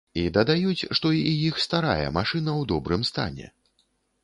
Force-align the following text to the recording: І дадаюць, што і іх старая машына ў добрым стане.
І 0.19 0.21
дадаюць, 0.35 0.87
што 0.99 1.11
і 1.17 1.33
іх 1.49 1.59
старая 1.67 2.07
машына 2.17 2.51
ў 2.55 2.71
добрым 2.75 3.07
стане. 3.13 3.47